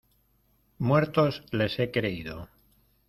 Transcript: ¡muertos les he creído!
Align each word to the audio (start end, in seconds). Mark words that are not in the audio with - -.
¡muertos 0.79 1.43
les 1.51 1.77
he 1.77 1.91
creído! 1.91 2.49